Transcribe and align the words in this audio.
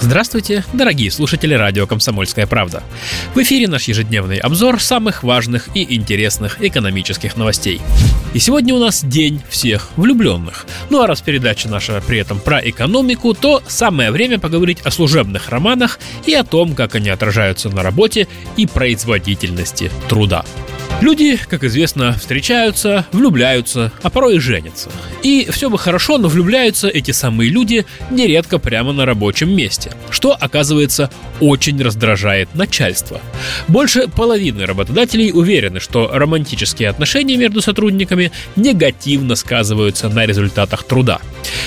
Здравствуйте, 0.00 0.64
дорогие 0.72 1.10
слушатели 1.10 1.54
радио 1.54 1.86
«Комсомольская 1.86 2.46
правда». 2.46 2.82
В 3.34 3.38
эфире 3.38 3.68
наш 3.68 3.84
ежедневный 3.84 4.36
обзор 4.38 4.80
самых 4.80 5.22
важных 5.22 5.68
и 5.74 5.94
интересных 5.94 6.62
экономических 6.62 7.36
новостей. 7.36 7.80
И 8.34 8.38
сегодня 8.38 8.74
у 8.74 8.78
нас 8.78 9.04
день 9.04 9.40
всех 9.48 9.90
влюбленных. 9.96 10.66
Ну 10.90 11.00
а 11.00 11.06
раз 11.06 11.22
передача 11.22 11.68
наша 11.68 12.02
при 12.06 12.18
этом 12.18 12.38
про 12.38 12.58
экономику, 12.58 13.34
то 13.34 13.62
самое 13.66 14.10
время 14.10 14.38
поговорить 14.38 14.80
о 14.82 14.90
служебных 14.90 15.48
романах 15.48 15.98
и 16.26 16.34
о 16.34 16.44
том, 16.44 16.74
как 16.74 16.94
они 16.96 17.08
отражаются 17.08 17.70
на 17.70 17.82
работе 17.82 18.28
и 18.56 18.66
производительности 18.66 19.90
труда. 20.08 20.44
Люди, 21.00 21.38
как 21.48 21.64
известно, 21.64 22.12
встречаются, 22.12 23.06
влюбляются, 23.12 23.92
а 24.02 24.10
порой 24.10 24.36
и 24.36 24.38
женятся. 24.38 24.90
И 25.22 25.46
все 25.50 25.68
бы 25.68 25.78
хорошо, 25.78 26.18
но 26.18 26.28
влюбляются 26.28 26.88
эти 26.88 27.10
самые 27.10 27.50
люди 27.50 27.84
нередко 28.10 28.58
прямо 28.58 28.92
на 28.92 29.04
рабочем 29.04 29.54
месте, 29.54 29.92
что, 30.10 30.32
оказывается, 30.32 31.10
очень 31.40 31.82
раздражает 31.82 32.54
начальство. 32.54 33.20
Больше 33.68 34.08
половины 34.08 34.64
работодателей 34.64 35.32
уверены, 35.32 35.80
что 35.80 36.10
романтические 36.12 36.88
отношения 36.88 37.36
между 37.36 37.60
сотрудниками 37.60 38.32
негативно 38.56 39.34
сказываются 39.34 40.08
на 40.08 40.24
результатах 40.24 40.84
труда. 40.84 41.20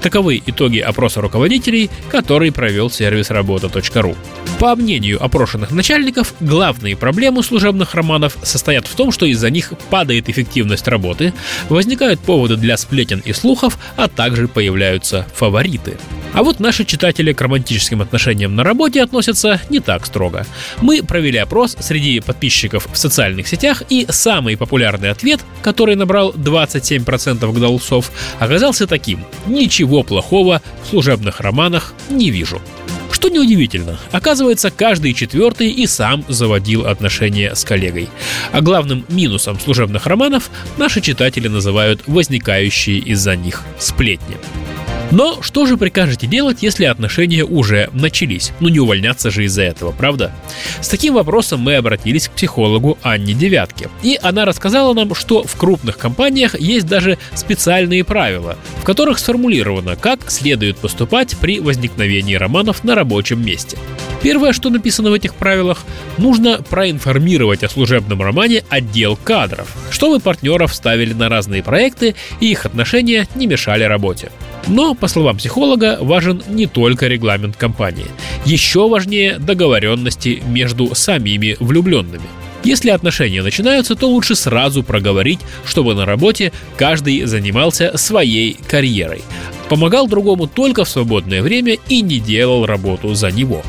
Таковы 0.00 0.42
итоги 0.46 0.78
опроса 0.78 1.20
руководителей, 1.20 1.90
который 2.10 2.52
провел 2.52 2.90
сервис 2.90 3.30
работа.ру. 3.30 4.16
По 4.58 4.74
мнению 4.74 5.22
опрошенных 5.22 5.70
начальников, 5.70 6.34
главные 6.40 6.96
проблемы 6.96 7.44
служебных 7.44 7.94
романов 7.94 8.36
состоят 8.42 8.88
в 8.88 8.96
том, 8.96 9.12
что 9.12 9.24
из-за 9.24 9.50
них 9.50 9.72
падает 9.88 10.28
эффективность 10.28 10.88
работы, 10.88 11.32
возникают 11.68 12.18
поводы 12.18 12.56
для 12.56 12.76
сплетен 12.76 13.22
и 13.24 13.32
слухов, 13.32 13.78
а 13.94 14.08
также 14.08 14.48
появляются 14.48 15.24
фавориты. 15.32 15.96
А 16.32 16.42
вот 16.42 16.58
наши 16.58 16.84
читатели 16.84 17.32
к 17.32 17.40
романтическим 17.40 18.02
отношениям 18.02 18.56
на 18.56 18.64
работе 18.64 19.00
относятся 19.00 19.60
не 19.70 19.78
так 19.78 20.04
строго. 20.04 20.44
Мы 20.80 21.04
провели 21.04 21.38
опрос 21.38 21.76
среди 21.78 22.18
подписчиков 22.18 22.88
в 22.92 22.98
социальных 22.98 23.46
сетях, 23.46 23.84
и 23.88 24.06
самый 24.08 24.56
популярный 24.56 25.10
ответ, 25.10 25.40
который 25.62 25.94
набрал 25.94 26.32
27% 26.32 27.52
голосов, 27.52 28.10
оказался 28.40 28.88
таким. 28.88 29.24
Ничего 29.46 30.02
плохого 30.02 30.62
в 30.82 30.88
служебных 30.88 31.40
романах 31.40 31.94
не 32.10 32.30
вижу. 32.30 32.60
Что 33.10 33.28
неудивительно, 33.28 33.98
оказывается, 34.12 34.70
каждый 34.70 35.14
четвертый 35.14 35.70
и 35.70 35.86
сам 35.86 36.24
заводил 36.28 36.86
отношения 36.86 37.54
с 37.54 37.64
коллегой. 37.64 38.08
А 38.52 38.60
главным 38.60 39.04
минусом 39.08 39.58
служебных 39.58 40.06
романов 40.06 40.50
наши 40.76 41.00
читатели 41.00 41.48
называют 41.48 42.02
возникающие 42.06 42.98
из-за 42.98 43.36
них 43.36 43.62
сплетни. 43.78 44.36
Но 45.10 45.40
что 45.42 45.64
же 45.64 45.76
прикажете 45.76 46.26
делать, 46.26 46.62
если 46.62 46.84
отношения 46.84 47.44
уже 47.44 47.88
начались? 47.92 48.52
Ну 48.60 48.68
не 48.68 48.78
увольняться 48.78 49.30
же 49.30 49.44
из-за 49.44 49.62
этого, 49.62 49.92
правда? 49.92 50.32
С 50.80 50.88
таким 50.88 51.14
вопросом 51.14 51.60
мы 51.60 51.76
обратились 51.76 52.28
к 52.28 52.32
психологу 52.32 52.98
Анне 53.02 53.32
Девятке. 53.32 53.88
И 54.02 54.18
она 54.22 54.44
рассказала 54.44 54.92
нам, 54.92 55.14
что 55.14 55.44
в 55.44 55.56
крупных 55.56 55.96
компаниях 55.96 56.58
есть 56.60 56.86
даже 56.86 57.18
специальные 57.34 58.04
правила, 58.04 58.56
в 58.80 58.84
которых 58.84 59.18
сформулировано, 59.18 59.96
как 59.96 60.30
следует 60.30 60.76
поступать 60.76 61.36
при 61.38 61.60
возникновении 61.60 62.34
романов 62.34 62.84
на 62.84 62.94
рабочем 62.94 63.44
месте. 63.44 63.78
Первое, 64.22 64.52
что 64.52 64.70
написано 64.70 65.10
в 65.10 65.14
этих 65.14 65.34
правилах, 65.34 65.84
нужно 66.16 66.60
проинформировать 66.68 67.62
о 67.62 67.68
служебном 67.68 68.20
романе 68.20 68.64
отдел 68.68 69.16
кадров, 69.16 69.74
чтобы 69.90 70.18
партнеров 70.18 70.74
ставили 70.74 71.12
на 71.12 71.28
разные 71.28 71.62
проекты 71.62 72.16
и 72.40 72.50
их 72.50 72.66
отношения 72.66 73.28
не 73.36 73.46
мешали 73.46 73.84
работе. 73.84 74.30
Но, 74.66 74.94
по 74.94 75.06
словам 75.06 75.36
психолога, 75.36 75.98
важен 76.00 76.42
не 76.48 76.66
только 76.66 77.06
регламент 77.06 77.56
компании. 77.56 78.06
Еще 78.44 78.88
важнее 78.88 79.38
договоренности 79.38 80.42
между 80.46 80.94
самими 80.94 81.56
влюбленными. 81.60 82.26
Если 82.64 82.90
отношения 82.90 83.42
начинаются, 83.42 83.94
то 83.94 84.08
лучше 84.08 84.34
сразу 84.34 84.82
проговорить, 84.82 85.38
чтобы 85.64 85.94
на 85.94 86.04
работе 86.04 86.52
каждый 86.76 87.24
занимался 87.24 87.96
своей 87.96 88.56
карьерой, 88.68 89.22
помогал 89.68 90.08
другому 90.08 90.48
только 90.48 90.84
в 90.84 90.88
свободное 90.88 91.40
время 91.40 91.76
и 91.88 92.02
не 92.02 92.18
делал 92.18 92.66
работу 92.66 93.14
за 93.14 93.30
него. 93.30 93.62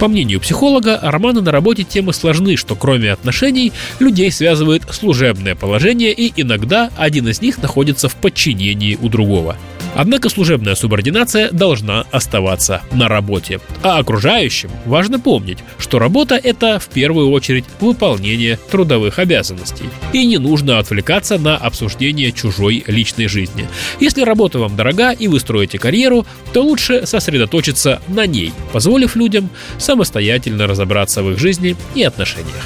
По 0.00 0.08
мнению 0.08 0.40
психолога, 0.40 0.98
романы 1.02 1.42
на 1.42 1.52
работе 1.52 1.84
темы 1.84 2.14
сложны, 2.14 2.56
что 2.56 2.74
кроме 2.74 3.12
отношений 3.12 3.70
людей 3.98 4.32
связывает 4.32 4.82
служебное 4.90 5.54
положение 5.54 6.14
и 6.14 6.32
иногда 6.40 6.90
один 6.96 7.28
из 7.28 7.42
них 7.42 7.60
находится 7.60 8.08
в 8.08 8.16
подчинении 8.16 8.98
у 9.00 9.10
другого. 9.10 9.58
Однако 9.94 10.28
служебная 10.28 10.74
субординация 10.74 11.50
должна 11.50 12.06
оставаться 12.10 12.82
на 12.92 13.08
работе. 13.08 13.60
А 13.82 13.98
окружающим 13.98 14.70
важно 14.86 15.18
помнить, 15.18 15.58
что 15.78 15.98
работа– 15.98 16.36
это 16.42 16.78
в 16.78 16.88
первую 16.88 17.30
очередь 17.30 17.64
выполнение 17.80 18.58
трудовых 18.70 19.18
обязанностей. 19.18 19.86
И 20.12 20.24
не 20.26 20.38
нужно 20.38 20.78
отвлекаться 20.78 21.38
на 21.38 21.56
обсуждение 21.56 22.32
чужой 22.32 22.84
личной 22.86 23.26
жизни. 23.26 23.68
Если 23.98 24.22
работа 24.22 24.58
вам 24.58 24.76
дорога 24.76 25.10
и 25.10 25.28
вы 25.28 25.40
строите 25.40 25.78
карьеру, 25.78 26.26
то 26.52 26.62
лучше 26.62 27.06
сосредоточиться 27.06 28.00
на 28.08 28.26
ней, 28.26 28.52
позволив 28.72 29.16
людям 29.16 29.50
самостоятельно 29.78 30.66
разобраться 30.66 31.22
в 31.22 31.30
их 31.32 31.38
жизни 31.38 31.76
и 31.94 32.02
отношениях. 32.02 32.64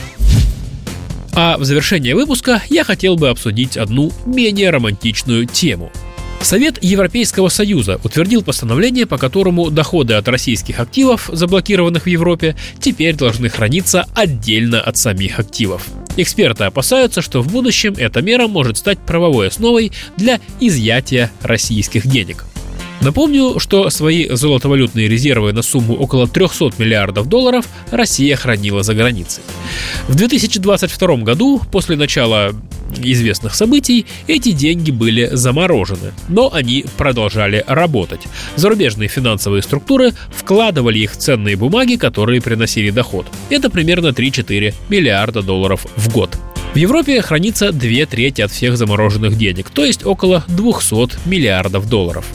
А 1.36 1.56
в 1.58 1.64
завершение 1.64 2.14
выпуска 2.14 2.62
я 2.70 2.84
хотел 2.84 3.16
бы 3.16 3.28
обсудить 3.28 3.76
одну 3.76 4.12
менее 4.24 4.70
романтичную 4.70 5.46
тему– 5.46 5.90
Совет 6.44 6.84
Европейского 6.84 7.48
Союза 7.48 7.98
утвердил 8.04 8.42
постановление, 8.42 9.06
по 9.06 9.16
которому 9.16 9.70
доходы 9.70 10.12
от 10.12 10.28
российских 10.28 10.78
активов, 10.78 11.30
заблокированных 11.32 12.04
в 12.04 12.06
Европе, 12.06 12.54
теперь 12.80 13.16
должны 13.16 13.48
храниться 13.48 14.04
отдельно 14.14 14.78
от 14.78 14.98
самих 14.98 15.38
активов. 15.38 15.86
Эксперты 16.18 16.64
опасаются, 16.64 17.22
что 17.22 17.40
в 17.40 17.50
будущем 17.50 17.94
эта 17.96 18.20
мера 18.20 18.46
может 18.46 18.76
стать 18.76 18.98
правовой 18.98 19.48
основой 19.48 19.90
для 20.18 20.38
изъятия 20.60 21.30
российских 21.40 22.06
денег. 22.06 22.44
Напомню, 23.00 23.58
что 23.58 23.88
свои 23.88 24.28
золотовалютные 24.28 25.08
резервы 25.08 25.54
на 25.54 25.62
сумму 25.62 25.94
около 25.94 26.28
300 26.28 26.72
миллиардов 26.76 27.26
долларов 27.26 27.66
Россия 27.90 28.36
хранила 28.36 28.82
за 28.82 28.94
границей. 28.94 29.42
В 30.08 30.14
2022 30.14 31.16
году, 31.16 31.62
после 31.72 31.96
начала 31.96 32.54
известных 33.02 33.54
событий, 33.54 34.06
эти 34.26 34.52
деньги 34.52 34.90
были 34.90 35.30
заморожены, 35.32 36.12
но 36.28 36.52
они 36.52 36.84
продолжали 36.96 37.64
работать. 37.66 38.20
Зарубежные 38.56 39.08
финансовые 39.08 39.62
структуры 39.62 40.12
вкладывали 40.34 40.98
их 40.98 41.12
в 41.12 41.16
ценные 41.16 41.56
бумаги, 41.56 41.96
которые 41.96 42.40
приносили 42.40 42.90
доход. 42.90 43.26
Это 43.50 43.70
примерно 43.70 44.08
3-4 44.08 44.74
миллиарда 44.88 45.42
долларов 45.42 45.86
в 45.96 46.12
год. 46.12 46.36
В 46.74 46.76
Европе 46.76 47.22
хранится 47.22 47.70
две 47.70 48.04
трети 48.04 48.40
от 48.40 48.50
всех 48.50 48.76
замороженных 48.76 49.38
денег, 49.38 49.70
то 49.70 49.84
есть 49.84 50.04
около 50.04 50.44
200 50.48 51.28
миллиардов 51.28 51.88
долларов. 51.88 52.26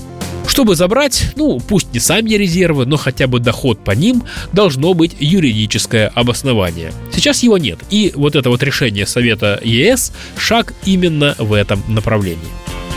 Чтобы 0.59 0.75
забрать, 0.75 1.31
ну, 1.37 1.57
пусть 1.61 1.93
не 1.93 2.01
сами 2.01 2.31
резервы, 2.31 2.85
но 2.85 2.97
хотя 2.97 3.27
бы 3.27 3.39
доход 3.39 3.81
по 3.81 3.91
ним, 3.91 4.23
должно 4.51 4.93
быть 4.93 5.15
юридическое 5.17 6.09
обоснование. 6.09 6.91
Сейчас 7.13 7.43
его 7.43 7.57
нет, 7.57 7.79
и 7.89 8.11
вот 8.13 8.35
это 8.35 8.49
вот 8.49 8.61
решение 8.61 9.07
Совета 9.07 9.61
ЕС– 9.63 10.11
шаг 10.37 10.73
именно 10.83 11.33
в 11.37 11.53
этом 11.53 11.81
направлении. 11.87 12.49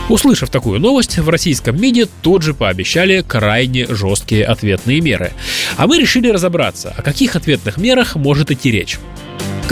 Услышав 0.08 0.50
такую 0.50 0.80
новость, 0.80 1.18
в 1.18 1.28
российском 1.28 1.80
МИДе 1.80 2.08
тут 2.20 2.42
же 2.42 2.52
пообещали 2.52 3.24
крайне 3.24 3.86
жесткие 3.86 4.44
ответные 4.44 5.00
меры. 5.00 5.32
А 5.76 5.86
мы 5.86 5.98
решили 5.98 6.30
разобраться, 6.30 6.92
о 6.96 7.02
каких 7.02 7.36
ответных 7.36 7.76
мерах 7.76 8.16
может 8.16 8.50
идти 8.50 8.72
речь. 8.72 8.98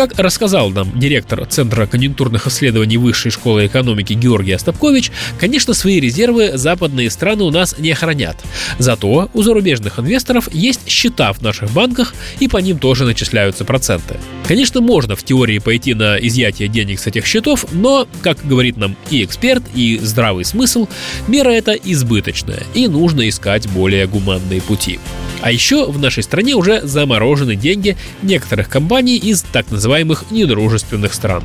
Как 0.00 0.18
рассказал 0.18 0.70
нам 0.70 0.98
директор 0.98 1.44
Центра 1.44 1.84
конъюнктурных 1.84 2.46
исследований 2.46 2.96
Высшей 2.96 3.30
школы 3.30 3.66
экономики 3.66 4.14
Георгий 4.14 4.52
Остапкович, 4.52 5.12
конечно, 5.38 5.74
свои 5.74 6.00
резервы 6.00 6.56
западные 6.56 7.10
страны 7.10 7.42
у 7.42 7.50
нас 7.50 7.78
не 7.78 7.92
хранят. 7.92 8.38
Зато 8.78 9.28
у 9.34 9.42
зарубежных 9.42 9.98
инвесторов 9.98 10.48
есть 10.54 10.88
счета 10.88 11.34
в 11.34 11.42
наших 11.42 11.70
банках, 11.72 12.14
и 12.38 12.48
по 12.48 12.56
ним 12.56 12.78
тоже 12.78 13.04
начисляются 13.04 13.66
проценты. 13.66 14.16
Конечно, 14.48 14.80
можно 14.80 15.16
в 15.16 15.22
теории 15.22 15.58
пойти 15.58 15.92
на 15.92 16.16
изъятие 16.16 16.68
денег 16.68 16.98
с 16.98 17.06
этих 17.06 17.26
счетов, 17.26 17.66
но, 17.70 18.08
как 18.22 18.38
говорит 18.42 18.78
нам 18.78 18.96
и 19.10 19.22
эксперт, 19.22 19.64
и 19.74 20.00
здравый 20.02 20.46
смысл, 20.46 20.88
мера 21.28 21.50
эта 21.50 21.72
избыточная, 21.72 22.62
и 22.72 22.88
нужно 22.88 23.28
искать 23.28 23.68
более 23.68 24.06
гуманные 24.06 24.62
пути. 24.62 24.98
А 25.42 25.50
еще 25.50 25.90
в 25.90 25.98
нашей 25.98 26.22
стране 26.22 26.54
уже 26.54 26.80
заморожены 26.82 27.56
деньги 27.56 27.96
некоторых 28.22 28.68
компаний 28.68 29.16
из 29.16 29.42
так 29.42 29.70
называемых 29.70 30.30
недружественных 30.30 31.14
стран. 31.14 31.44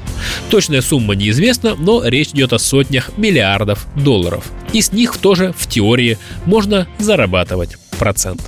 Точная 0.50 0.81
сумма 0.81 1.15
неизвестна, 1.15 1.75
но 1.75 2.06
речь 2.06 2.30
идет 2.30 2.53
о 2.53 2.59
сотнях 2.59 3.18
миллиардов 3.18 3.88
долларов. 3.95 4.45
И 4.74 4.81
с 4.81 4.92
них 4.92 5.18
тоже 5.18 5.53
в 5.57 5.68
теории 5.68 6.18
можно 6.45 6.88
зарабатывать 7.00 7.77
процент. 7.97 8.42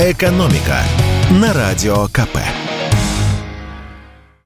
«Экономика» 0.00 0.82
на 1.30 1.52
Радио 1.54 2.06
КП. 2.08 2.38